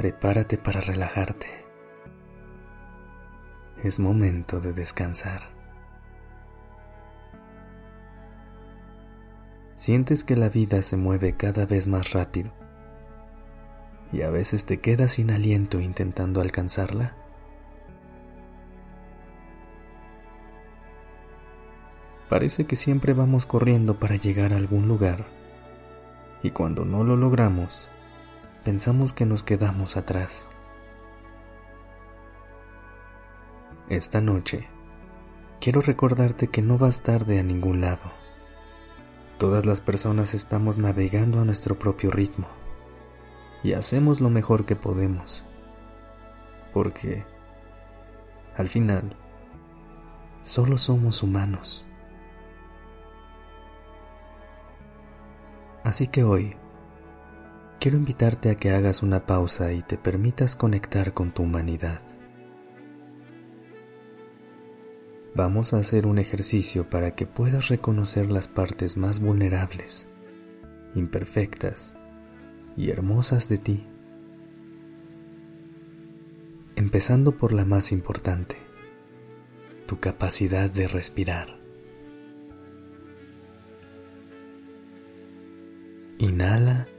[0.00, 1.46] Prepárate para relajarte.
[3.84, 5.50] Es momento de descansar.
[9.74, 12.50] Sientes que la vida se mueve cada vez más rápido
[14.10, 17.14] y a veces te quedas sin aliento intentando alcanzarla.
[22.30, 25.26] Parece que siempre vamos corriendo para llegar a algún lugar
[26.42, 27.90] y cuando no lo logramos,
[28.64, 30.46] pensamos que nos quedamos atrás.
[33.88, 34.68] Esta noche,
[35.60, 38.12] quiero recordarte que no vas tarde a ningún lado.
[39.38, 42.46] Todas las personas estamos navegando a nuestro propio ritmo
[43.62, 45.46] y hacemos lo mejor que podemos.
[46.72, 47.24] Porque,
[48.56, 49.16] al final,
[50.42, 51.86] solo somos humanos.
[55.82, 56.56] Así que hoy,
[57.80, 62.02] quiero invitarte a que hagas una pausa y te permitas conectar con tu humanidad.
[65.34, 70.10] Vamos a hacer un ejercicio para que puedas reconocer las partes más vulnerables,
[70.94, 71.96] imperfectas
[72.76, 73.86] y hermosas de ti.
[76.76, 78.56] Empezando por la más importante,
[79.86, 81.58] tu capacidad de respirar.
[86.18, 86.89] Inhala.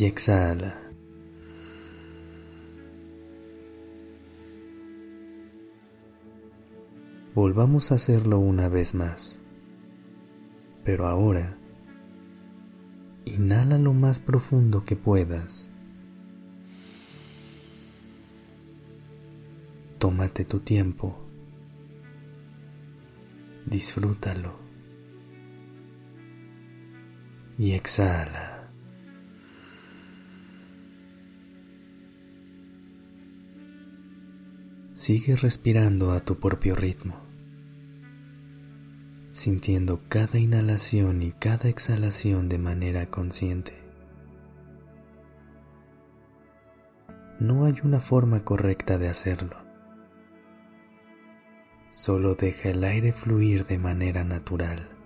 [0.00, 0.80] Y exhala.
[7.34, 9.38] Volvamos a hacerlo una vez más.
[10.84, 11.58] Pero ahora,
[13.26, 15.70] inhala lo más profundo que puedas.
[19.98, 21.26] Tómate tu tiempo
[23.66, 24.58] disfrútalo
[27.56, 28.49] y exhala.
[35.00, 37.14] Sigue respirando a tu propio ritmo,
[39.32, 43.72] sintiendo cada inhalación y cada exhalación de manera consciente.
[47.38, 49.56] No hay una forma correcta de hacerlo.
[51.88, 54.99] Solo deja el aire fluir de manera natural.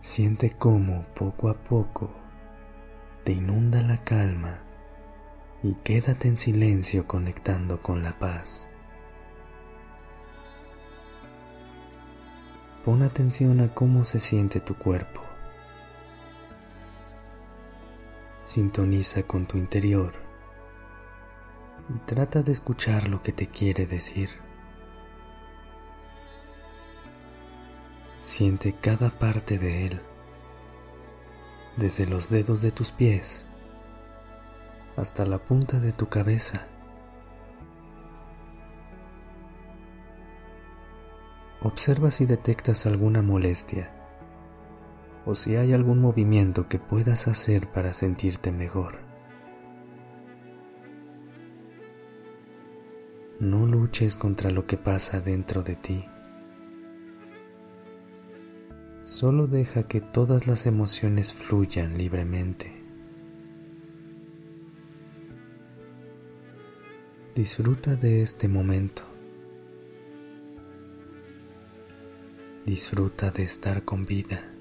[0.00, 2.10] Siente cómo poco a poco
[3.24, 4.60] te inunda la calma
[5.60, 8.68] y quédate en silencio conectando con la paz.
[12.84, 15.20] Pon atención a cómo se siente tu cuerpo.
[18.40, 20.14] Sintoniza con tu interior
[21.92, 24.30] y trata de escuchar lo que te quiere decir.
[28.28, 30.02] Siente cada parte de él,
[31.78, 33.46] desde los dedos de tus pies
[34.98, 36.66] hasta la punta de tu cabeza.
[41.62, 43.90] Observa si detectas alguna molestia
[45.24, 48.98] o si hay algún movimiento que puedas hacer para sentirte mejor.
[53.40, 56.04] No luches contra lo que pasa dentro de ti.
[59.08, 62.70] Solo deja que todas las emociones fluyan libremente.
[67.34, 69.04] Disfruta de este momento.
[72.66, 74.52] Disfruta de estar con vida.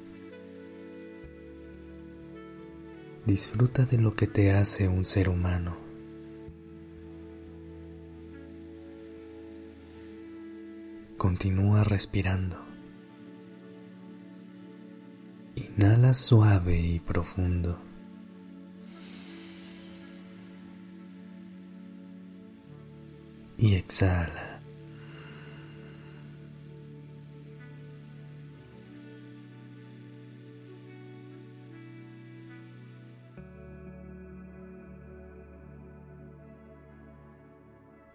[3.25, 5.75] Disfruta de lo que te hace un ser humano.
[11.17, 12.66] Continúa respirando.
[15.57, 17.79] Inhala suave y profundo.
[23.57, 24.61] Y exhala.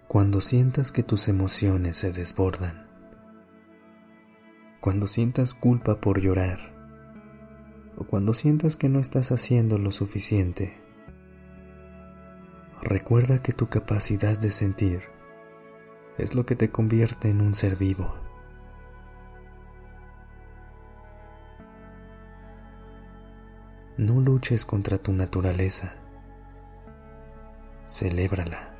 [0.07, 2.87] Cuando sientas que tus emociones se desbordan,
[4.81, 6.82] cuando sientas culpa por llorar,
[7.97, 10.81] o cuando sientas que no estás haciendo lo suficiente,
[12.83, 15.03] recuerda que tu capacidad de sentir
[16.19, 18.15] es lo que te convierte en un ser vivo.
[23.97, 25.95] No luches contra tu naturaleza.
[27.87, 28.75] Celébrala.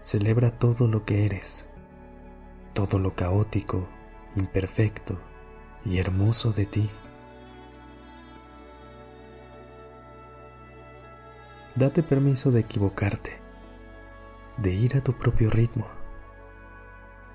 [0.00, 1.68] Celebra todo lo que eres,
[2.72, 3.88] todo lo caótico,
[4.36, 5.18] imperfecto
[5.84, 6.90] y hermoso de ti.
[11.76, 13.40] Date permiso de equivocarte,
[14.58, 15.88] de ir a tu propio ritmo,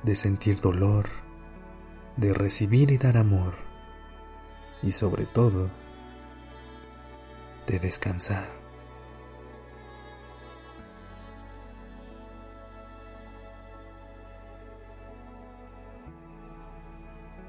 [0.04, 1.10] de sentir dolor,
[2.16, 3.56] de recibir y dar amor
[4.82, 5.70] y sobre todo
[7.68, 8.48] de descansar.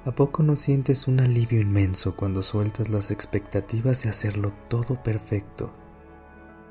[0.06, 5.79] ¿A poco no sientes un alivio inmenso cuando sueltas las expectativas de hacerlo todo perfecto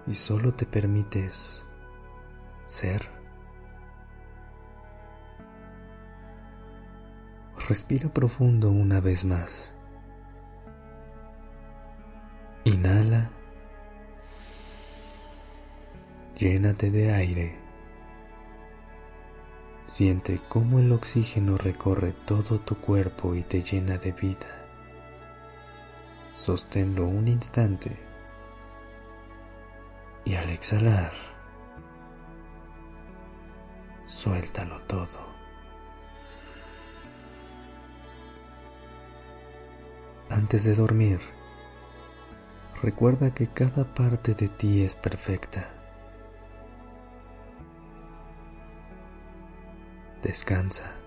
[0.10, 1.64] y solo te permites
[2.66, 3.08] ser?
[7.68, 9.76] Respira profundo una vez más.
[12.64, 13.30] Inhala.
[16.36, 17.60] Llénate de aire.
[19.84, 24.66] Siente cómo el oxígeno recorre todo tu cuerpo y te llena de vida.
[26.34, 28.09] Sosténlo un instante
[30.26, 31.12] y al exhalar,
[34.06, 35.30] suéltalo todo.
[40.30, 41.20] Antes de dormir,
[42.84, 45.68] recuerda que cada parte de ti es perfecta.
[50.22, 50.99] Descansa.